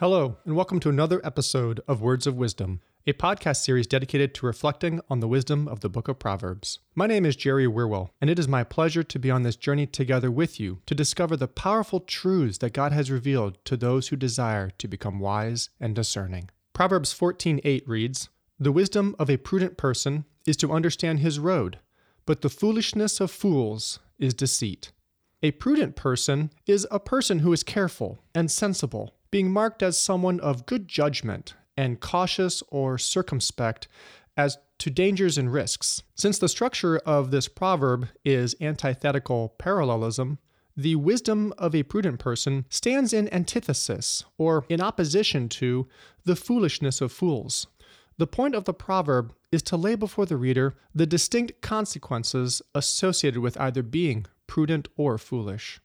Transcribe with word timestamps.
Hello, 0.00 0.38
and 0.46 0.56
welcome 0.56 0.80
to 0.80 0.88
another 0.88 1.20
episode 1.22 1.78
of 1.86 2.00
Words 2.00 2.26
of 2.26 2.34
Wisdom, 2.34 2.80
a 3.06 3.12
podcast 3.12 3.56
series 3.56 3.86
dedicated 3.86 4.34
to 4.34 4.46
reflecting 4.46 5.02
on 5.10 5.20
the 5.20 5.28
wisdom 5.28 5.68
of 5.68 5.80
the 5.80 5.90
book 5.90 6.08
of 6.08 6.18
Proverbs. 6.18 6.78
My 6.94 7.06
name 7.06 7.26
is 7.26 7.36
Jerry 7.36 7.66
Wierwille, 7.66 8.08
and 8.18 8.30
it 8.30 8.38
is 8.38 8.48
my 8.48 8.64
pleasure 8.64 9.02
to 9.02 9.18
be 9.18 9.30
on 9.30 9.42
this 9.42 9.56
journey 9.56 9.86
together 9.86 10.30
with 10.30 10.58
you 10.58 10.78
to 10.86 10.94
discover 10.94 11.36
the 11.36 11.46
powerful 11.48 12.00
truths 12.00 12.56
that 12.56 12.72
God 12.72 12.92
has 12.92 13.10
revealed 13.10 13.62
to 13.66 13.76
those 13.76 14.08
who 14.08 14.16
desire 14.16 14.70
to 14.78 14.88
become 14.88 15.20
wise 15.20 15.68
and 15.78 15.94
discerning. 15.94 16.48
Proverbs 16.72 17.12
14:8 17.12 17.86
reads, 17.86 18.30
"The 18.58 18.72
wisdom 18.72 19.14
of 19.18 19.28
a 19.28 19.36
prudent 19.36 19.76
person 19.76 20.24
is 20.46 20.56
to 20.56 20.72
understand 20.72 21.18
his 21.18 21.38
road, 21.38 21.78
but 22.24 22.40
the 22.40 22.48
foolishness 22.48 23.20
of 23.20 23.30
fools 23.30 23.98
is 24.18 24.32
deceit." 24.32 24.92
A 25.42 25.50
prudent 25.50 25.94
person 25.94 26.50
is 26.66 26.86
a 26.90 26.98
person 26.98 27.40
who 27.40 27.52
is 27.52 27.62
careful 27.62 28.24
and 28.34 28.50
sensible 28.50 29.14
being 29.30 29.50
marked 29.52 29.82
as 29.82 29.98
someone 29.98 30.40
of 30.40 30.66
good 30.66 30.88
judgment 30.88 31.54
and 31.76 32.00
cautious 32.00 32.62
or 32.68 32.98
circumspect 32.98 33.88
as 34.36 34.58
to 34.78 34.90
dangers 34.90 35.38
and 35.38 35.52
risks. 35.52 36.02
Since 36.14 36.38
the 36.38 36.48
structure 36.48 36.98
of 36.98 37.30
this 37.30 37.48
proverb 37.48 38.08
is 38.24 38.54
antithetical 38.60 39.54
parallelism, 39.58 40.38
the 40.76 40.96
wisdom 40.96 41.52
of 41.58 41.74
a 41.74 41.82
prudent 41.82 42.18
person 42.18 42.64
stands 42.70 43.12
in 43.12 43.32
antithesis 43.34 44.24
or 44.38 44.64
in 44.68 44.80
opposition 44.80 45.48
to 45.50 45.86
the 46.24 46.36
foolishness 46.36 47.00
of 47.00 47.12
fools. 47.12 47.66
The 48.16 48.26
point 48.26 48.54
of 48.54 48.64
the 48.64 48.74
proverb 48.74 49.34
is 49.52 49.62
to 49.64 49.76
lay 49.76 49.94
before 49.94 50.26
the 50.26 50.36
reader 50.36 50.76
the 50.94 51.06
distinct 51.06 51.60
consequences 51.60 52.62
associated 52.74 53.40
with 53.40 53.60
either 53.60 53.82
being 53.82 54.26
prudent 54.46 54.88
or 54.96 55.18
foolish. 55.18 55.80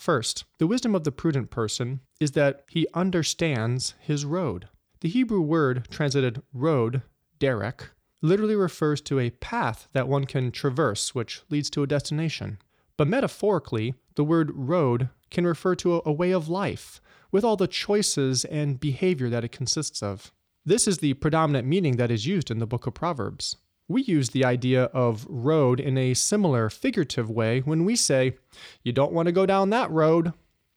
First, 0.00 0.44
the 0.56 0.66
wisdom 0.66 0.94
of 0.94 1.04
the 1.04 1.12
prudent 1.12 1.50
person 1.50 2.00
is 2.20 2.30
that 2.32 2.64
he 2.70 2.86
understands 2.94 3.92
his 4.00 4.24
road. 4.24 4.66
The 5.00 5.10
Hebrew 5.10 5.42
word 5.42 5.88
translated 5.90 6.40
road, 6.54 7.02
derek, 7.38 7.90
literally 8.22 8.56
refers 8.56 9.02
to 9.02 9.18
a 9.18 9.28
path 9.28 9.88
that 9.92 10.08
one 10.08 10.24
can 10.24 10.52
traverse 10.52 11.14
which 11.14 11.42
leads 11.50 11.68
to 11.70 11.82
a 11.82 11.86
destination. 11.86 12.58
But 12.96 13.08
metaphorically, 13.08 13.92
the 14.14 14.24
word 14.24 14.50
road 14.54 15.10
can 15.30 15.46
refer 15.46 15.74
to 15.76 15.96
a, 15.96 16.02
a 16.06 16.12
way 16.12 16.30
of 16.30 16.48
life, 16.48 17.02
with 17.30 17.44
all 17.44 17.56
the 17.56 17.66
choices 17.68 18.46
and 18.46 18.80
behavior 18.80 19.28
that 19.28 19.44
it 19.44 19.52
consists 19.52 20.02
of. 20.02 20.32
This 20.64 20.88
is 20.88 20.98
the 20.98 21.12
predominant 21.12 21.68
meaning 21.68 21.96
that 21.96 22.10
is 22.10 22.26
used 22.26 22.50
in 22.50 22.58
the 22.58 22.66
book 22.66 22.86
of 22.86 22.94
Proverbs. 22.94 23.56
We 23.90 24.02
use 24.02 24.30
the 24.30 24.44
idea 24.44 24.84
of 24.84 25.26
road 25.28 25.80
in 25.80 25.98
a 25.98 26.14
similar 26.14 26.70
figurative 26.70 27.28
way 27.28 27.58
when 27.58 27.84
we 27.84 27.96
say, 27.96 28.36
you 28.84 28.92
don't 28.92 29.12
want 29.12 29.26
to 29.26 29.32
go 29.32 29.46
down 29.46 29.70
that 29.70 29.90
road, 29.90 30.32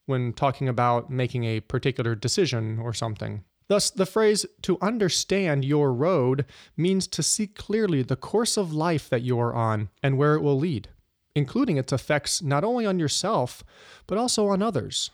when 0.08 0.33
talking 0.33 0.67
about 0.67 1.11
making 1.11 1.44
a 1.44 1.59
particular 1.59 2.16
decision 2.16 2.80
or 2.80 2.92
something. 2.92 3.44
Thus, 3.67 3.92
the 3.92 4.08
phrase 4.08 4.47
to 4.64 4.80
understand 4.81 5.64
your 5.64 5.94
road 5.94 6.45
means 6.75 7.05
to 7.09 7.22
see 7.22 7.45
clearly 7.45 8.02
the 8.02 8.16
course 8.16 8.58
of 8.58 8.73
life 8.73 9.09
that 9.09 9.22
you 9.22 9.39
are 9.39 9.53
on 9.53 9.89
and 10.02 10.17
where 10.17 10.33
it 10.33 10.42
will 10.42 10.58
lead, 10.58 10.89
including 11.36 11.77
its 11.77 11.94
effects 11.94 12.42
not 12.42 12.64
only 12.64 12.83
on 12.83 12.98
yourself, 12.98 13.64
but 14.08 14.17
also 14.17 14.48
on 14.48 14.64
others. 14.64 15.11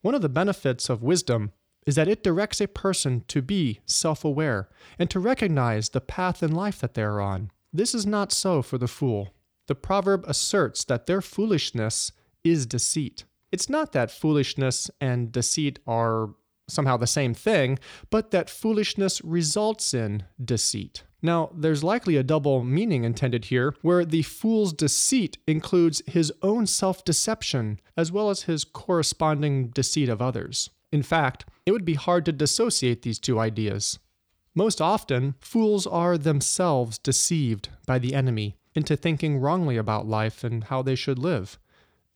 One 0.00 0.16
of 0.16 0.22
the 0.22 0.28
benefits 0.28 0.90
of 0.90 1.04
wisdom 1.04 1.52
is 1.86 1.94
that 1.96 2.08
it 2.08 2.22
directs 2.22 2.60
a 2.60 2.68
person 2.68 3.24
to 3.28 3.42
be 3.42 3.80
self 3.86 4.24
aware 4.24 4.68
and 4.98 5.10
to 5.10 5.20
recognize 5.20 5.88
the 5.88 6.00
path 6.00 6.42
in 6.42 6.52
life 6.52 6.80
that 6.80 6.94
they 6.94 7.02
are 7.02 7.20
on. 7.20 7.50
This 7.72 7.94
is 7.94 8.06
not 8.06 8.32
so 8.32 8.62
for 8.62 8.78
the 8.78 8.88
fool. 8.88 9.30
The 9.68 9.74
proverb 9.74 10.24
asserts 10.26 10.84
that 10.84 11.06
their 11.06 11.22
foolishness 11.22 12.12
is 12.44 12.66
deceit. 12.66 13.24
It's 13.50 13.68
not 13.68 13.92
that 13.92 14.10
foolishness 14.10 14.90
and 15.00 15.30
deceit 15.30 15.78
are 15.86 16.30
somehow 16.68 16.96
the 16.96 17.06
same 17.06 17.34
thing, 17.34 17.78
but 18.10 18.30
that 18.30 18.50
foolishness 18.50 19.20
results 19.22 19.94
in 19.94 20.24
deceit. 20.42 21.04
Now, 21.20 21.50
there's 21.54 21.84
likely 21.84 22.16
a 22.16 22.24
double 22.24 22.64
meaning 22.64 23.04
intended 23.04 23.46
here, 23.46 23.76
where 23.82 24.04
the 24.04 24.22
fool's 24.22 24.72
deceit 24.72 25.38
includes 25.46 26.02
his 26.06 26.32
own 26.42 26.66
self 26.66 27.04
deception 27.04 27.78
as 27.96 28.10
well 28.10 28.28
as 28.30 28.42
his 28.42 28.64
corresponding 28.64 29.68
deceit 29.68 30.08
of 30.08 30.20
others. 30.20 30.70
In 30.90 31.02
fact, 31.02 31.44
it 31.66 31.72
would 31.72 31.84
be 31.84 31.94
hard 31.94 32.24
to 32.26 32.32
dissociate 32.32 33.02
these 33.02 33.18
two 33.18 33.38
ideas. 33.38 33.98
Most 34.54 34.80
often, 34.80 35.34
fools 35.40 35.86
are 35.86 36.18
themselves 36.18 36.98
deceived 36.98 37.70
by 37.86 37.98
the 37.98 38.14
enemy 38.14 38.56
into 38.74 38.96
thinking 38.96 39.38
wrongly 39.38 39.76
about 39.76 40.06
life 40.06 40.44
and 40.44 40.64
how 40.64 40.82
they 40.82 40.94
should 40.94 41.18
live. 41.18 41.58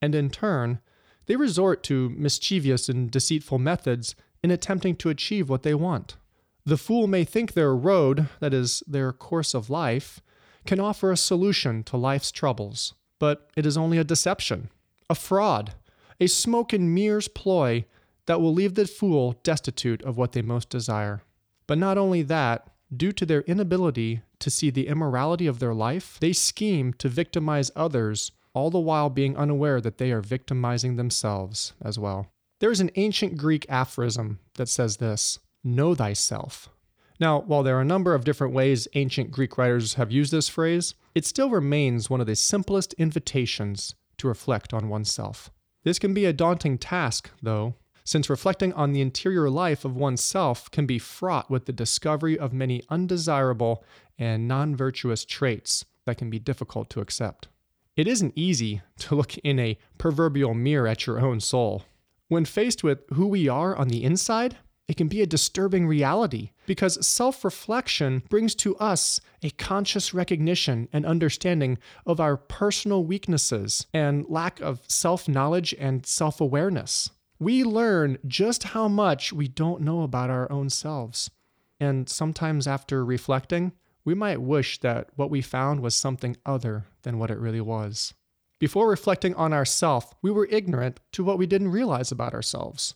And 0.02 0.14
in 0.14 0.30
turn, 0.30 0.80
they 1.26 1.36
resort 1.36 1.82
to 1.84 2.10
mischievous 2.10 2.88
and 2.88 3.10
deceitful 3.10 3.58
methods 3.58 4.14
in 4.42 4.50
attempting 4.50 4.96
to 4.96 5.08
achieve 5.08 5.48
what 5.48 5.62
they 5.62 5.74
want. 5.74 6.16
The 6.64 6.76
fool 6.76 7.06
may 7.06 7.24
think 7.24 7.52
their 7.52 7.74
road, 7.74 8.28
that 8.40 8.52
is, 8.52 8.82
their 8.86 9.12
course 9.12 9.54
of 9.54 9.70
life, 9.70 10.20
can 10.66 10.80
offer 10.80 11.10
a 11.12 11.16
solution 11.16 11.84
to 11.84 11.96
life's 11.96 12.32
troubles, 12.32 12.94
but 13.18 13.48
it 13.56 13.64
is 13.64 13.76
only 13.76 13.98
a 13.98 14.04
deception, 14.04 14.70
a 15.08 15.14
fraud, 15.14 15.74
a 16.20 16.26
smoke 16.26 16.72
and 16.72 16.94
mirrors 16.94 17.28
ploy 17.28 17.84
that 18.26 18.40
will 18.40 18.52
leave 18.52 18.74
the 18.74 18.86
fool 18.86 19.36
destitute 19.42 20.02
of 20.02 20.16
what 20.16 20.32
they 20.32 20.42
most 20.42 20.68
desire. 20.68 21.22
But 21.66 21.78
not 21.78 21.98
only 21.98 22.22
that, 22.22 22.68
due 22.94 23.12
to 23.12 23.26
their 23.26 23.42
inability 23.42 24.22
to 24.38 24.50
see 24.50 24.70
the 24.70 24.86
immorality 24.86 25.46
of 25.46 25.58
their 25.58 25.74
life, 25.74 26.18
they 26.20 26.32
scheme 26.32 26.92
to 26.94 27.08
victimize 27.08 27.70
others, 27.74 28.32
all 28.52 28.70
the 28.70 28.78
while 28.78 29.10
being 29.10 29.36
unaware 29.36 29.80
that 29.80 29.98
they 29.98 30.12
are 30.12 30.20
victimizing 30.20 30.96
themselves 30.96 31.72
as 31.82 31.98
well. 31.98 32.28
There 32.60 32.70
is 32.70 32.80
an 32.80 32.90
ancient 32.96 33.36
Greek 33.36 33.66
aphorism 33.68 34.38
that 34.54 34.68
says 34.68 34.96
this 34.96 35.38
Know 35.62 35.94
thyself. 35.94 36.70
Now, 37.18 37.40
while 37.40 37.62
there 37.62 37.78
are 37.78 37.82
a 37.82 37.84
number 37.84 38.14
of 38.14 38.24
different 38.24 38.52
ways 38.52 38.88
ancient 38.94 39.30
Greek 39.30 39.56
writers 39.56 39.94
have 39.94 40.12
used 40.12 40.32
this 40.32 40.48
phrase, 40.48 40.94
it 41.14 41.24
still 41.24 41.50
remains 41.50 42.10
one 42.10 42.20
of 42.20 42.26
the 42.26 42.36
simplest 42.36 42.92
invitations 42.94 43.94
to 44.18 44.28
reflect 44.28 44.74
on 44.74 44.88
oneself. 44.88 45.50
This 45.82 45.98
can 45.98 46.12
be 46.14 46.24
a 46.24 46.32
daunting 46.32 46.78
task, 46.78 47.30
though, 47.42 47.74
since 48.06 48.30
reflecting 48.30 48.72
on 48.72 48.92
the 48.92 49.00
interior 49.00 49.50
life 49.50 49.84
of 49.84 49.96
oneself 49.96 50.70
can 50.70 50.86
be 50.86 50.98
fraught 50.98 51.50
with 51.50 51.66
the 51.66 51.72
discovery 51.72 52.38
of 52.38 52.52
many 52.52 52.82
undesirable 52.88 53.84
and 54.16 54.48
non 54.48 54.74
virtuous 54.74 55.24
traits 55.24 55.84
that 56.06 56.16
can 56.16 56.30
be 56.30 56.38
difficult 56.38 56.88
to 56.88 57.00
accept. 57.00 57.48
It 57.96 58.06
isn't 58.06 58.32
easy 58.36 58.80
to 58.98 59.16
look 59.16 59.36
in 59.38 59.58
a 59.58 59.76
proverbial 59.98 60.54
mirror 60.54 60.86
at 60.86 61.06
your 61.06 61.20
own 61.20 61.40
soul. 61.40 61.82
When 62.28 62.44
faced 62.44 62.84
with 62.84 63.00
who 63.14 63.26
we 63.26 63.48
are 63.48 63.74
on 63.74 63.88
the 63.88 64.04
inside, 64.04 64.56
it 64.86 64.96
can 64.96 65.08
be 65.08 65.20
a 65.20 65.26
disturbing 65.26 65.88
reality 65.88 66.50
because 66.64 67.04
self 67.04 67.44
reflection 67.44 68.22
brings 68.28 68.54
to 68.56 68.76
us 68.76 69.20
a 69.42 69.50
conscious 69.50 70.14
recognition 70.14 70.88
and 70.92 71.04
understanding 71.04 71.78
of 72.06 72.20
our 72.20 72.36
personal 72.36 73.02
weaknesses 73.02 73.88
and 73.92 74.26
lack 74.28 74.60
of 74.60 74.82
self 74.86 75.28
knowledge 75.28 75.74
and 75.76 76.06
self 76.06 76.40
awareness 76.40 77.10
we 77.38 77.64
learn 77.64 78.18
just 78.26 78.64
how 78.64 78.88
much 78.88 79.32
we 79.32 79.48
don't 79.48 79.82
know 79.82 80.02
about 80.02 80.30
our 80.30 80.50
own 80.50 80.70
selves. 80.70 81.30
And 81.78 82.08
sometimes 82.08 82.66
after 82.66 83.04
reflecting, 83.04 83.72
we 84.04 84.14
might 84.14 84.40
wish 84.40 84.80
that 84.80 85.10
what 85.16 85.30
we 85.30 85.42
found 85.42 85.80
was 85.80 85.94
something 85.94 86.36
other 86.46 86.86
than 87.02 87.18
what 87.18 87.30
it 87.30 87.38
really 87.38 87.60
was. 87.60 88.14
Before 88.58 88.88
reflecting 88.88 89.34
on 89.34 89.52
ourself, 89.52 90.14
we 90.22 90.30
were 90.30 90.48
ignorant 90.50 91.00
to 91.12 91.22
what 91.22 91.36
we 91.36 91.46
didn't 91.46 91.72
realize 91.72 92.10
about 92.10 92.32
ourselves. 92.32 92.94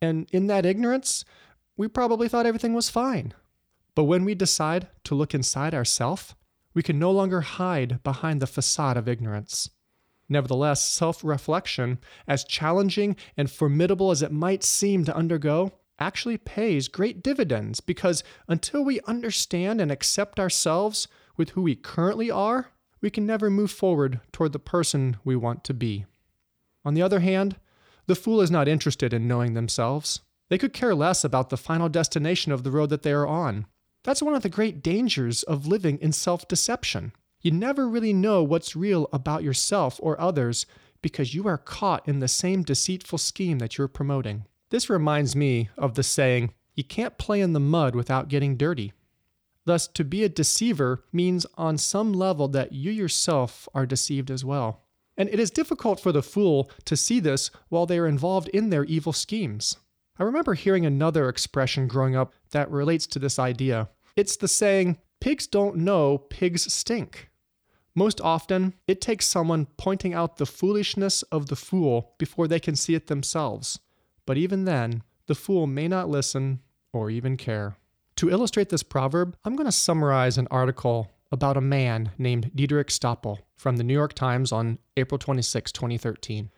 And 0.00 0.26
in 0.32 0.46
that 0.46 0.64
ignorance, 0.64 1.24
we 1.76 1.88
probably 1.88 2.28
thought 2.28 2.46
everything 2.46 2.72
was 2.72 2.88
fine. 2.88 3.34
But 3.94 4.04
when 4.04 4.24
we 4.24 4.34
decide 4.34 4.88
to 5.04 5.14
look 5.14 5.34
inside 5.34 5.74
ourself, 5.74 6.34
we 6.72 6.82
can 6.82 6.98
no 6.98 7.10
longer 7.10 7.40
hide 7.42 8.02
behind 8.02 8.40
the 8.40 8.46
facade 8.46 8.96
of 8.96 9.08
ignorance. 9.08 9.70
Nevertheless, 10.28 10.86
self 10.86 11.22
reflection, 11.22 11.98
as 12.26 12.44
challenging 12.44 13.16
and 13.36 13.50
formidable 13.50 14.10
as 14.10 14.22
it 14.22 14.32
might 14.32 14.64
seem 14.64 15.04
to 15.04 15.16
undergo, 15.16 15.72
actually 15.98 16.36
pays 16.36 16.88
great 16.88 17.22
dividends 17.22 17.80
because 17.80 18.22
until 18.48 18.84
we 18.84 19.00
understand 19.06 19.80
and 19.80 19.90
accept 19.90 20.38
ourselves 20.38 21.08
with 21.36 21.50
who 21.50 21.62
we 21.62 21.74
currently 21.74 22.30
are, 22.30 22.72
we 23.00 23.10
can 23.10 23.26
never 23.26 23.50
move 23.50 23.70
forward 23.70 24.20
toward 24.32 24.52
the 24.52 24.58
person 24.58 25.16
we 25.24 25.36
want 25.36 25.64
to 25.64 25.74
be. 25.74 26.04
On 26.84 26.94
the 26.94 27.02
other 27.02 27.20
hand, 27.20 27.56
the 28.06 28.14
fool 28.14 28.40
is 28.40 28.50
not 28.50 28.68
interested 28.68 29.12
in 29.12 29.28
knowing 29.28 29.54
themselves. 29.54 30.20
They 30.48 30.58
could 30.58 30.72
care 30.72 30.94
less 30.94 31.24
about 31.24 31.50
the 31.50 31.56
final 31.56 31.88
destination 31.88 32.52
of 32.52 32.62
the 32.62 32.70
road 32.70 32.90
that 32.90 33.02
they 33.02 33.12
are 33.12 33.26
on. 33.26 33.66
That's 34.04 34.22
one 34.22 34.34
of 34.34 34.42
the 34.42 34.48
great 34.48 34.82
dangers 34.82 35.42
of 35.42 35.66
living 35.66 35.98
in 35.98 36.12
self 36.12 36.46
deception. 36.46 37.12
You 37.46 37.52
never 37.52 37.88
really 37.88 38.12
know 38.12 38.42
what's 38.42 38.74
real 38.74 39.08
about 39.12 39.44
yourself 39.44 40.00
or 40.02 40.20
others 40.20 40.66
because 41.00 41.32
you 41.32 41.46
are 41.46 41.56
caught 41.56 42.08
in 42.08 42.18
the 42.18 42.26
same 42.26 42.64
deceitful 42.64 43.18
scheme 43.18 43.60
that 43.60 43.78
you're 43.78 43.86
promoting. 43.86 44.46
This 44.70 44.90
reminds 44.90 45.36
me 45.36 45.68
of 45.78 45.94
the 45.94 46.02
saying, 46.02 46.54
you 46.74 46.82
can't 46.82 47.18
play 47.18 47.40
in 47.40 47.52
the 47.52 47.60
mud 47.60 47.94
without 47.94 48.26
getting 48.26 48.56
dirty. 48.56 48.94
Thus, 49.64 49.86
to 49.86 50.02
be 50.02 50.24
a 50.24 50.28
deceiver 50.28 51.04
means 51.12 51.46
on 51.54 51.78
some 51.78 52.12
level 52.12 52.48
that 52.48 52.72
you 52.72 52.90
yourself 52.90 53.68
are 53.72 53.86
deceived 53.86 54.28
as 54.28 54.44
well. 54.44 54.82
And 55.16 55.28
it 55.28 55.38
is 55.38 55.52
difficult 55.52 56.00
for 56.00 56.10
the 56.10 56.24
fool 56.24 56.68
to 56.84 56.96
see 56.96 57.20
this 57.20 57.52
while 57.68 57.86
they 57.86 58.00
are 58.00 58.08
involved 58.08 58.48
in 58.48 58.70
their 58.70 58.86
evil 58.86 59.12
schemes. 59.12 59.76
I 60.18 60.24
remember 60.24 60.54
hearing 60.54 60.84
another 60.84 61.28
expression 61.28 61.86
growing 61.86 62.16
up 62.16 62.34
that 62.50 62.72
relates 62.72 63.06
to 63.06 63.20
this 63.20 63.38
idea. 63.38 63.88
It's 64.16 64.34
the 64.34 64.48
saying, 64.48 64.98
pigs 65.20 65.46
don't 65.46 65.76
know 65.76 66.18
pigs 66.18 66.72
stink. 66.72 67.30
Most 67.98 68.20
often, 68.20 68.74
it 68.86 69.00
takes 69.00 69.24
someone 69.24 69.68
pointing 69.78 70.12
out 70.12 70.36
the 70.36 70.44
foolishness 70.44 71.22
of 71.24 71.46
the 71.46 71.56
fool 71.56 72.12
before 72.18 72.46
they 72.46 72.60
can 72.60 72.76
see 72.76 72.94
it 72.94 73.06
themselves. 73.06 73.80
But 74.26 74.36
even 74.36 74.66
then, 74.66 75.02
the 75.26 75.34
fool 75.34 75.66
may 75.66 75.88
not 75.88 76.10
listen 76.10 76.60
or 76.92 77.10
even 77.10 77.38
care. 77.38 77.78
To 78.16 78.28
illustrate 78.28 78.68
this 78.68 78.82
proverb, 78.82 79.34
I'm 79.46 79.56
going 79.56 79.66
to 79.66 79.72
summarize 79.72 80.36
an 80.36 80.46
article 80.50 81.10
about 81.32 81.56
a 81.56 81.62
man 81.62 82.12
named 82.18 82.50
Diederik 82.54 82.90
Stapel 82.90 83.38
from 83.56 83.78
the 83.78 83.84
New 83.84 83.94
York 83.94 84.12
Times 84.12 84.52
on 84.52 84.78
April 84.98 85.18
26, 85.18 85.72
2013. 85.72 86.50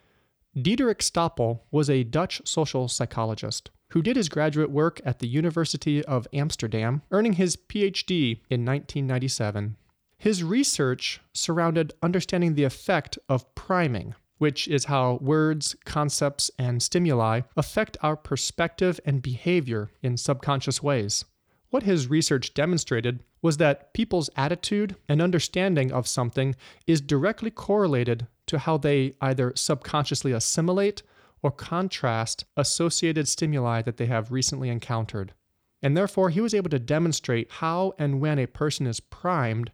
Diederik 0.57 0.99
Stapel 0.99 1.61
was 1.71 1.89
a 1.89 2.03
Dutch 2.03 2.41
social 2.43 2.89
psychologist 2.89 3.71
who 3.91 4.01
did 4.01 4.17
his 4.17 4.29
graduate 4.29 4.69
work 4.69 4.99
at 5.05 5.19
the 5.19 5.27
University 5.27 6.03
of 6.03 6.27
Amsterdam, 6.33 7.01
earning 7.11 7.33
his 7.33 7.55
PhD 7.55 8.41
in 8.49 8.65
1997. 8.65 9.77
His 10.19 10.43
research 10.43 11.21
surrounded 11.33 11.93
understanding 12.03 12.53
the 12.53 12.65
effect 12.65 13.17
of 13.29 13.55
priming, 13.55 14.15
which 14.37 14.67
is 14.67 14.85
how 14.85 15.17
words, 15.21 15.77
concepts, 15.85 16.51
and 16.59 16.83
stimuli 16.83 17.41
affect 17.55 17.95
our 18.01 18.17
perspective 18.17 18.99
and 19.05 19.21
behavior 19.21 19.91
in 20.03 20.17
subconscious 20.17 20.83
ways. 20.83 21.23
What 21.69 21.83
his 21.83 22.09
research 22.09 22.53
demonstrated 22.53 23.23
was 23.41 23.57
that 23.57 23.93
people's 23.93 24.29
attitude 24.35 24.97
and 25.07 25.21
understanding 25.21 25.89
of 25.89 26.05
something 26.05 26.53
is 26.85 26.99
directly 26.99 27.49
correlated 27.49 28.27
to 28.47 28.59
how 28.59 28.77
they 28.77 29.13
either 29.21 29.53
subconsciously 29.55 30.33
assimilate 30.33 31.01
or 31.41 31.51
contrast 31.51 32.43
associated 32.57 33.29
stimuli 33.29 33.81
that 33.83 33.95
they 33.95 34.07
have 34.07 34.33
recently 34.33 34.67
encountered. 34.67 35.33
And 35.81 35.95
therefore, 35.95 36.29
he 36.29 36.41
was 36.41 36.53
able 36.53 36.69
to 36.71 36.79
demonstrate 36.79 37.49
how 37.49 37.93
and 37.97 38.19
when 38.19 38.37
a 38.37 38.47
person 38.47 38.85
is 38.85 38.99
primed 38.99 39.71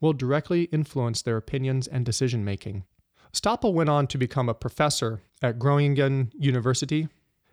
will 0.00 0.12
directly 0.12 0.64
influence 0.64 1.22
their 1.22 1.36
opinions 1.36 1.86
and 1.86 2.04
decision 2.04 2.44
making. 2.44 2.84
Stapel 3.32 3.74
went 3.74 3.90
on 3.90 4.06
to 4.06 4.18
become 4.18 4.48
a 4.48 4.54
professor 4.54 5.20
at 5.42 5.58
Groningen 5.58 6.32
University 6.38 7.08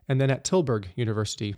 and 0.08 0.22
then 0.22 0.32
at 0.32 0.44
Tilburg 0.44 0.88
University 0.96 1.56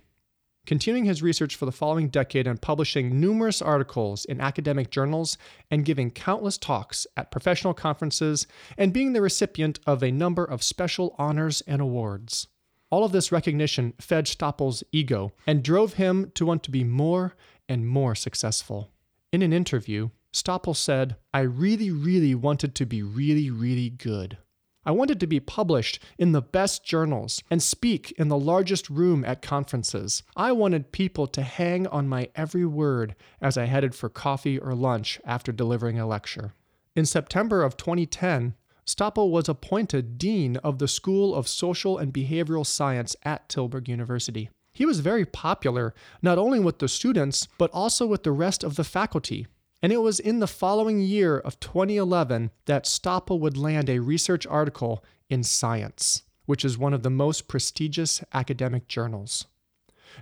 continuing 0.68 1.06
his 1.06 1.22
research 1.22 1.56
for 1.56 1.64
the 1.64 1.72
following 1.72 2.10
decade 2.10 2.46
and 2.46 2.60
publishing 2.60 3.18
numerous 3.18 3.62
articles 3.62 4.26
in 4.26 4.38
academic 4.38 4.90
journals 4.90 5.38
and 5.70 5.86
giving 5.86 6.10
countless 6.10 6.58
talks 6.58 7.06
at 7.16 7.30
professional 7.30 7.72
conferences 7.72 8.46
and 8.76 8.92
being 8.92 9.14
the 9.14 9.22
recipient 9.22 9.80
of 9.86 10.02
a 10.02 10.10
number 10.10 10.44
of 10.44 10.62
special 10.62 11.14
honors 11.16 11.62
and 11.62 11.80
awards. 11.80 12.48
All 12.90 13.02
of 13.02 13.12
this 13.12 13.32
recognition 13.32 13.94
fed 13.98 14.26
Stapel's 14.26 14.84
ego 14.92 15.32
and 15.46 15.62
drove 15.62 15.94
him 15.94 16.30
to 16.34 16.44
want 16.44 16.62
to 16.64 16.70
be 16.70 16.84
more 16.84 17.34
and 17.66 17.88
more 17.88 18.14
successful. 18.14 18.90
In 19.32 19.40
an 19.40 19.54
interview, 19.54 20.10
Stapel 20.38 20.76
said, 20.76 21.16
I 21.34 21.40
really, 21.40 21.90
really 21.90 22.34
wanted 22.34 22.74
to 22.76 22.86
be 22.86 23.02
really, 23.02 23.50
really 23.50 23.90
good. 23.90 24.38
I 24.84 24.92
wanted 24.92 25.18
to 25.20 25.26
be 25.26 25.40
published 25.40 25.98
in 26.16 26.30
the 26.30 26.40
best 26.40 26.84
journals 26.84 27.42
and 27.50 27.60
speak 27.60 28.12
in 28.12 28.28
the 28.28 28.38
largest 28.38 28.88
room 28.88 29.24
at 29.24 29.42
conferences. 29.42 30.22
I 30.36 30.52
wanted 30.52 30.92
people 30.92 31.26
to 31.26 31.42
hang 31.42 31.88
on 31.88 32.08
my 32.08 32.28
every 32.36 32.64
word 32.64 33.16
as 33.40 33.58
I 33.58 33.64
headed 33.64 33.96
for 33.96 34.08
coffee 34.08 34.58
or 34.58 34.74
lunch 34.74 35.20
after 35.24 35.50
delivering 35.50 35.98
a 35.98 36.06
lecture. 36.06 36.54
In 36.94 37.04
September 37.04 37.64
of 37.64 37.76
2010, 37.76 38.54
Stapel 38.86 39.30
was 39.30 39.48
appointed 39.48 40.18
Dean 40.18 40.56
of 40.58 40.78
the 40.78 40.88
School 40.88 41.34
of 41.34 41.48
Social 41.48 41.98
and 41.98 42.14
Behavioral 42.14 42.64
Science 42.64 43.16
at 43.24 43.48
Tilburg 43.48 43.88
University. 43.88 44.50
He 44.72 44.86
was 44.86 45.00
very 45.00 45.26
popular, 45.26 45.92
not 46.22 46.38
only 46.38 46.60
with 46.60 46.78
the 46.78 46.88
students, 46.88 47.48
but 47.58 47.70
also 47.72 48.06
with 48.06 48.22
the 48.22 48.30
rest 48.30 48.62
of 48.62 48.76
the 48.76 48.84
faculty. 48.84 49.48
And 49.82 49.92
it 49.92 49.98
was 49.98 50.18
in 50.18 50.40
the 50.40 50.46
following 50.46 51.00
year 51.00 51.38
of 51.38 51.60
2011 51.60 52.50
that 52.66 52.84
Stapel 52.84 53.38
would 53.38 53.56
land 53.56 53.88
a 53.88 54.00
research 54.00 54.46
article 54.46 55.04
in 55.28 55.42
Science, 55.42 56.22
which 56.46 56.64
is 56.64 56.76
one 56.76 56.94
of 56.94 57.02
the 57.02 57.10
most 57.10 57.46
prestigious 57.46 58.22
academic 58.32 58.88
journals. 58.88 59.46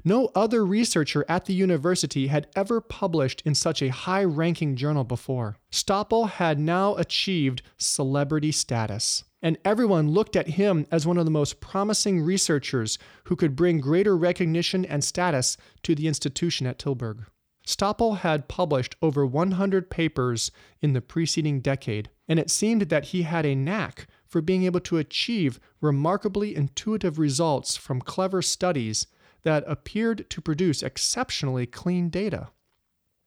No 0.05 0.31
other 0.35 0.65
researcher 0.67 1.25
at 1.29 1.47
the 1.47 1.55
university 1.55 2.27
had 2.27 2.49
ever 2.55 2.81
published 2.81 3.43
in 3.47 3.55
such 3.55 3.81
a 3.81 3.89
high 3.89 4.25
ranking 4.25 4.77
journal 4.77 5.05
before. 5.05 5.57
Stapel 5.71 6.29
had 6.29 6.59
now 6.59 6.97
achieved 6.97 7.63
celebrity 7.79 8.53
status, 8.53 9.25
and 9.41 9.57
everyone 9.65 10.11
looked 10.11 10.37
at 10.37 10.49
him 10.49 10.87
as 10.91 11.07
one 11.07 11.17
of 11.17 11.25
the 11.25 11.31
most 11.31 11.61
promising 11.61 12.21
researchers 12.21 12.99
who 13.25 13.37
could 13.37 13.57
bring 13.57 13.79
greater 13.79 14.17
recognition 14.17 14.85
and 14.85 15.03
status 15.03 15.57
to 15.83 15.95
the 15.95 16.09
institution 16.09 16.67
at 16.67 16.79
Tilburg. 16.79 17.25
Stapel 17.67 18.19
had 18.19 18.47
published 18.47 18.95
over 19.03 19.27
100 19.27 19.91
papers 19.91 20.53
in 20.81 20.93
the 20.93 21.01
preceding 21.01 21.61
decade, 21.61 22.11
and 22.29 22.39
it 22.39 22.49
seemed 22.49 22.83
that 22.83 23.07
he 23.07 23.23
had 23.23 23.45
a 23.45 23.57
knack 23.57 24.07
for 24.25 24.41
being 24.41 24.63
able 24.63 24.81
to 24.81 24.99
achieve 24.99 25.59
remarkably 25.81 26.55
intuitive 26.55 27.19
results 27.19 27.77
from 27.77 28.01
clever 28.01 28.41
studies 28.41 29.09
that 29.43 29.65
appeared 29.67 30.31
to 30.31 30.41
produce 30.41 30.83
exceptionally 30.83 31.67
clean 31.67 32.09
data. 32.09 32.51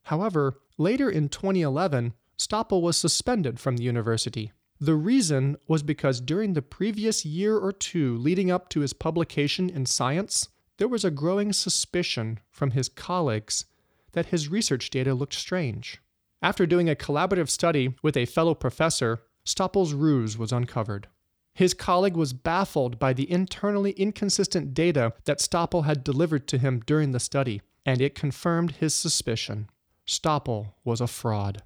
However, 0.04 0.58
later 0.78 1.10
in 1.10 1.28
2011, 1.28 2.14
Stapel 2.38 2.80
was 2.80 2.96
suspended 2.96 3.60
from 3.60 3.76
the 3.76 3.84
university. 3.84 4.52
The 4.80 4.94
reason 4.94 5.58
was 5.68 5.82
because 5.82 6.22
during 6.22 6.54
the 6.54 6.62
previous 6.62 7.26
year 7.26 7.58
or 7.58 7.72
two 7.72 8.16
leading 8.16 8.50
up 8.50 8.70
to 8.70 8.80
his 8.80 8.94
publication 8.94 9.68
in 9.68 9.84
Science, 9.84 10.48
there 10.78 10.88
was 10.88 11.04
a 11.04 11.10
growing 11.10 11.52
suspicion 11.52 12.40
from 12.50 12.70
his 12.70 12.88
colleagues 12.88 13.66
that 14.12 14.26
his 14.26 14.48
research 14.48 14.90
data 14.90 15.14
looked 15.14 15.34
strange. 15.34 16.00
After 16.42 16.66
doing 16.66 16.88
a 16.88 16.94
collaborative 16.94 17.50
study 17.50 17.94
with 18.02 18.16
a 18.16 18.24
fellow 18.24 18.54
professor, 18.54 19.22
Stapel's 19.44 19.92
ruse 19.92 20.38
was 20.38 20.52
uncovered. 20.52 21.08
His 21.54 21.74
colleague 21.74 22.16
was 22.16 22.32
baffled 22.32 22.98
by 22.98 23.12
the 23.12 23.30
internally 23.30 23.90
inconsistent 23.92 24.72
data 24.72 25.12
that 25.24 25.40
Stapel 25.40 25.84
had 25.84 26.04
delivered 26.04 26.46
to 26.48 26.58
him 26.58 26.80
during 26.86 27.10
the 27.10 27.20
study, 27.20 27.60
and 27.84 28.00
it 28.00 28.14
confirmed 28.14 28.76
his 28.76 28.94
suspicion. 28.94 29.68
Stapel 30.06 30.74
was 30.84 31.00
a 31.00 31.06
fraud. 31.06 31.62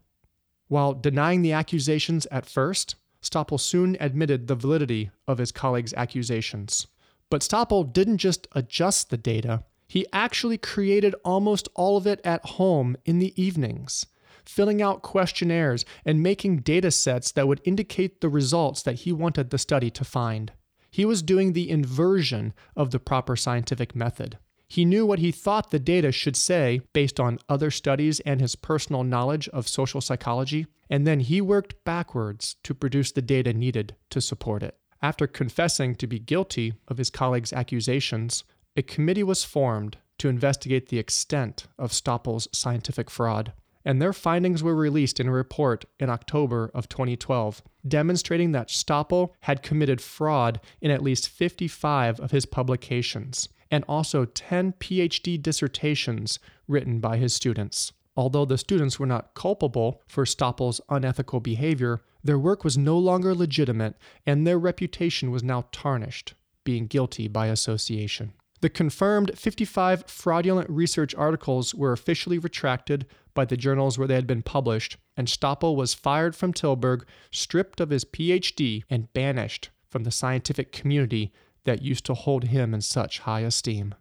While 0.69 0.95
denying 0.95 1.43
the 1.43 1.53
accusations 1.53 2.27
at 2.27 2.47
first, 2.47 2.97
Stapel 3.23 3.61
soon 3.61 3.97
admitted 4.01 4.47
the 4.47 4.55
validity 4.55 5.11
of 5.29 5.39
his 5.39 5.53
colleague's 5.53 5.95
accusations. 5.95 6.87
But 7.31 7.43
Stapel 7.43 7.85
didn't 7.93 8.19
just 8.19 8.47
adjust 8.53 9.11
the 9.11 9.17
data, 9.17 9.65
he 9.87 10.07
actually 10.13 10.59
created 10.59 11.15
almost 11.25 11.69
all 11.75 11.97
of 11.97 12.07
it 12.07 12.21
at 12.25 12.45
home 12.45 12.97
in 13.05 13.19
the 13.19 13.33
evenings, 13.41 14.07
filling 14.45 14.83
out 14.83 15.03
questionnaires 15.03 15.85
and 16.05 16.23
making 16.23 16.59
data 16.59 16.91
sets 16.91 17.33
that 17.33 17.49
would 17.49 17.61
indicate 17.65 18.21
the 18.21 18.29
results 18.29 18.83
that 18.83 19.01
he 19.01 19.13
wanted 19.13 19.51
the 19.51 19.59
study 19.59 19.91
to 19.91 20.05
find. 20.05 20.53
He 20.91 21.05
was 21.05 21.23
doing 21.23 21.53
the 21.53 21.71
inversion 21.71 22.55
of 22.77 22.91
the 22.91 23.01
proper 23.01 23.37
scientific 23.37 23.95
method. 23.97 24.39
He 24.69 24.85
knew 24.85 25.05
what 25.05 25.19
he 25.19 25.31
thought 25.31 25.71
the 25.71 25.79
data 25.79 26.11
should 26.11 26.37
say 26.37 26.81
based 26.93 27.21
on 27.21 27.39
other 27.49 27.71
studies 27.71 28.21
and 28.21 28.41
his 28.41 28.57
personal 28.57 29.05
knowledge 29.05 29.49
of 29.49 29.69
social 29.69 30.01
psychology, 30.01 30.67
and 30.89 31.07
then 31.07 31.21
he 31.21 31.41
worked 31.41 31.85
backwards 31.85 32.57
to 32.63 32.75
produce 32.75 33.13
the 33.13 33.23
data 33.23 33.53
needed 33.53 33.95
to 34.11 34.21
support 34.21 34.63
it. 34.63 34.77
After 35.03 35.27
confessing 35.27 35.97
to 35.97 36.07
be 36.07 36.19
guilty 36.19 36.75
of 36.89 36.97
his 36.97 37.11
colleague's 37.11 37.53
accusations, 37.53 38.45
a 38.77 38.83
committee 38.83 39.23
was 39.23 39.45
formed 39.45 39.99
to 40.19 40.29
investigate 40.29 40.89
the 40.89 40.99
extent 40.99 41.67
of 41.79 41.93
Stapel's 41.93 42.49
scientific 42.53 43.11
fraud, 43.11 43.53
and 43.85 44.01
their 44.01 44.13
findings 44.13 44.63
were 44.63 44.75
released 44.75 45.21
in 45.21 45.29
a 45.29 45.33
report 45.33 45.85
in 46.01 46.09
October 46.09 46.71
of 46.75 46.89
2012, 46.89 47.63
demonstrating 47.87 48.53
that 48.53 48.69
Stapel 48.69 49.31
had 49.41 49.63
committed 49.63 50.01
fraud 50.01 50.61
in 50.81 50.91
at 50.91 51.03
least 51.03 51.29
55 51.29 52.19
of 52.21 52.31
his 52.31 52.47
publications, 52.47 53.49
and 53.71 53.85
also 53.87 54.25
10 54.25 54.73
PhD 54.75 55.41
dissertations 55.41 56.39
written 56.67 56.99
by 56.99 57.17
his 57.17 57.35
students. 57.35 57.93
Although 58.17 58.45
the 58.45 58.59
students 58.59 58.99
were 58.99 59.07
not 59.07 59.35
culpable 59.35 60.01
for 60.07 60.25
Stapel's 60.25 60.81
unethical 60.89 61.41
behavior, 61.41 62.01
their 62.23 62.39
work 62.39 62.65
was 62.65 62.79
no 62.79 62.97
longer 62.97 63.35
legitimate 63.35 63.97
and 64.25 64.47
their 64.47 64.59
reputation 64.59 65.31
was 65.31 65.43
now 65.43 65.67
tarnished, 65.73 66.35
being 66.63 66.87
guilty 66.87 67.29
by 67.29 67.49
association. 67.49 68.33
The 68.65 68.71
confirmed 68.71 69.39
55 69.39 70.05
fraudulent 70.07 70.71
research 70.71 71.15
articles 71.17 71.75
were 71.75 71.93
officially 71.93 72.39
retracted 72.39 73.05
by 73.35 73.45
the 73.45 73.59
journals 73.59 73.99
where 73.99 74.09
they 74.09 74.15
had 74.15 74.27
been 74.27 74.41
published, 74.41 74.97
and 75.19 75.29
Stapel 75.29 75.77
was 75.77 75.93
fired 75.93 76.35
from 76.35 76.55
Tilburg, 76.55 77.05
stripped 77.31 77.79
of 77.79 77.91
his 77.91 78.07
PhD, 78.07 78.85
and 78.89 79.13
banished 79.13 79.69
from 79.91 80.05
the 80.05 80.11
scientific 80.11 80.73
community 80.73 81.31
that 81.65 81.83
used 81.83 82.07
to 82.07 82.15
hold 82.15 82.45
him 82.45 82.73
in 82.73 82.81
such 82.81 83.19
high 83.19 83.41
esteem. 83.41 83.95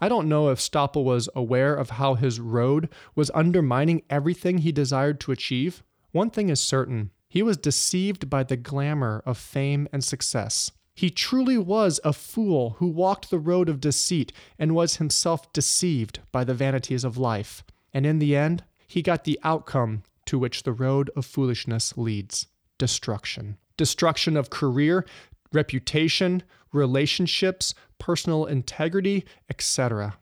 I 0.00 0.08
don't 0.08 0.30
know 0.30 0.48
if 0.48 0.60
Stapel 0.60 1.04
was 1.04 1.28
aware 1.36 1.74
of 1.74 1.90
how 1.90 2.14
his 2.14 2.40
road 2.40 2.88
was 3.14 3.30
undermining 3.34 4.00
everything 4.08 4.58
he 4.58 4.72
desired 4.72 5.20
to 5.20 5.32
achieve. 5.32 5.82
One 6.12 6.30
thing 6.30 6.48
is 6.48 6.58
certain 6.58 7.10
he 7.28 7.42
was 7.42 7.58
deceived 7.58 8.30
by 8.30 8.44
the 8.44 8.56
glamour 8.56 9.22
of 9.26 9.36
fame 9.36 9.88
and 9.92 10.02
success. 10.02 10.72
He 11.00 11.08
truly 11.08 11.56
was 11.56 11.98
a 12.04 12.12
fool 12.12 12.76
who 12.78 12.86
walked 12.86 13.30
the 13.30 13.38
road 13.38 13.70
of 13.70 13.80
deceit 13.80 14.34
and 14.58 14.74
was 14.74 14.96
himself 14.96 15.50
deceived 15.54 16.20
by 16.30 16.44
the 16.44 16.52
vanities 16.52 17.04
of 17.04 17.16
life. 17.16 17.64
And 17.94 18.04
in 18.04 18.18
the 18.18 18.36
end, 18.36 18.64
he 18.86 19.00
got 19.00 19.24
the 19.24 19.40
outcome 19.42 20.02
to 20.26 20.38
which 20.38 20.62
the 20.62 20.74
road 20.74 21.08
of 21.16 21.24
foolishness 21.24 21.96
leads 21.96 22.48
destruction. 22.76 23.56
Destruction 23.78 24.36
of 24.36 24.50
career, 24.50 25.06
reputation, 25.54 26.42
relationships, 26.70 27.72
personal 27.98 28.44
integrity, 28.44 29.24
etc. 29.48 30.18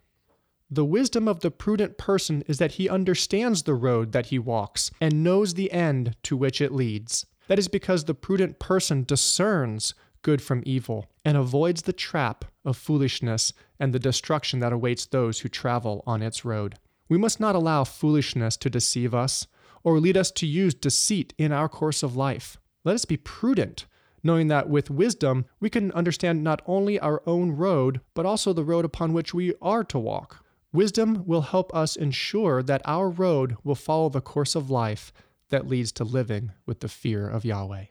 The 0.70 0.85
wisdom 0.85 1.26
of 1.26 1.40
the 1.40 1.50
prudent 1.50 1.99
person 1.99 2.44
is 2.47 2.58
that 2.58 2.75
he 2.78 2.88
understands 2.88 3.64
the 3.64 3.75
road 3.75 4.12
that 4.12 4.26
he 4.26 4.38
walks 4.38 4.92
and 5.00 5.25
knows 5.25 5.54
the 5.54 5.73
end 5.73 6.14
to 6.23 6.37
which 6.37 6.61
it 6.61 6.70
leads. 6.70 7.26
That 7.49 7.58
is 7.58 7.66
because 7.66 8.04
the 8.04 8.14
prudent 8.14 8.61
person 8.61 9.02
discerns 9.02 9.92
good 10.22 10.42
from 10.42 10.62
evil 10.66 11.06
and 11.25 11.37
avoids 11.37 11.82
the 11.82 11.92
trap 11.92 12.44
of 12.64 12.76
foolishness 12.76 13.52
and 13.78 13.92
the 13.92 13.98
destruction 13.98 14.60
that 14.60 14.72
awaits 14.72 15.06
those 15.06 15.40
who 15.40 15.48
travel 15.48 16.02
on 16.06 16.22
its 16.22 16.44
road. 16.44 16.76
We 17.08 17.18
must 17.18 17.40
not 17.40 17.54
allow 17.54 17.84
foolishness 17.84 18.56
to 18.58 18.70
deceive 18.70 19.14
us 19.14 19.46
or 19.82 20.00
lead 20.00 20.16
us 20.16 20.30
to 20.32 20.46
use 20.46 20.75
deceit 20.75 21.32
in 21.38 21.52
our 21.52 21.68
course 21.68 22.02
of 22.02 22.16
life. 22.16 22.58
Let 22.84 22.94
us 22.94 23.04
be 23.04 23.16
prudent, 23.16 23.87
knowing 24.22 24.48
that 24.48 24.68
with 24.68 24.90
wisdom 24.90 25.46
we 25.60 25.70
can 25.70 25.92
understand 25.92 26.42
not 26.44 26.62
only 26.66 26.98
our 26.98 27.22
own 27.26 27.52
road, 27.52 28.00
but 28.14 28.26
also 28.26 28.52
the 28.52 28.64
road 28.64 28.84
upon 28.84 29.12
which 29.12 29.32
we 29.32 29.54
are 29.62 29.84
to 29.84 29.98
walk. 29.98 30.44
Wisdom 30.72 31.25
will 31.26 31.42
help 31.42 31.75
us 31.75 31.96
ensure 31.96 32.62
that 32.62 32.82
our 32.84 33.08
road 33.08 33.56
will 33.64 33.75
follow 33.75 34.08
the 34.10 34.20
course 34.20 34.54
of 34.54 34.70
life 34.70 35.12
that 35.48 35.66
leads 35.66 35.92
to 35.92 36.04
living 36.04 36.52
with 36.66 36.80
the 36.80 36.88
fear 36.88 37.26
of 37.28 37.44
Yahweh. 37.44 37.87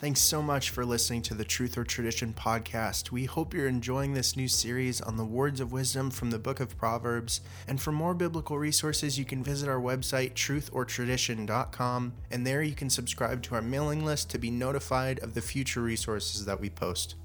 Thanks 0.00 0.20
so 0.20 0.40
much 0.40 0.70
for 0.70 0.84
listening 0.84 1.22
to 1.22 1.34
the 1.34 1.44
Truth 1.44 1.76
or 1.76 1.82
Tradition 1.82 2.32
podcast. 2.32 3.10
We 3.10 3.24
hope 3.24 3.52
you're 3.52 3.66
enjoying 3.66 4.14
this 4.14 4.36
new 4.36 4.46
series 4.46 5.00
on 5.00 5.16
the 5.16 5.24
words 5.24 5.58
of 5.58 5.72
wisdom 5.72 6.12
from 6.12 6.30
the 6.30 6.38
book 6.38 6.60
of 6.60 6.78
Proverbs. 6.78 7.40
And 7.66 7.80
for 7.80 7.90
more 7.90 8.14
biblical 8.14 8.60
resources, 8.60 9.18
you 9.18 9.24
can 9.24 9.42
visit 9.42 9.68
our 9.68 9.80
website, 9.80 10.34
truthortradition.com, 10.34 12.12
and 12.30 12.46
there 12.46 12.62
you 12.62 12.76
can 12.76 12.90
subscribe 12.90 13.42
to 13.42 13.56
our 13.56 13.62
mailing 13.62 14.04
list 14.04 14.30
to 14.30 14.38
be 14.38 14.52
notified 14.52 15.18
of 15.18 15.34
the 15.34 15.42
future 15.42 15.82
resources 15.82 16.44
that 16.44 16.60
we 16.60 16.70
post. 16.70 17.16